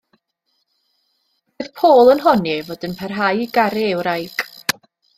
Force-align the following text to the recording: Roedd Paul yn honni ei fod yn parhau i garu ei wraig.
Roedd 1.59 1.69
Paul 1.81 2.11
yn 2.15 2.23
honni 2.25 2.55
ei 2.57 2.65
fod 2.73 2.89
yn 2.91 2.99
parhau 3.05 3.45
i 3.45 3.49
garu 3.61 3.89
ei 3.91 3.97
wraig. 4.03 4.49